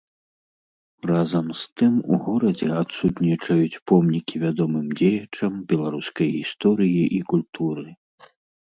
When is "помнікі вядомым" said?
3.93-4.87